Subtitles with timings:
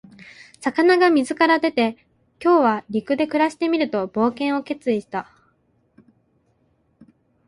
[0.61, 1.95] 魚が水から出て、
[2.43, 5.29] 「今日は陸で暮らしてみる」と冒険を決意した。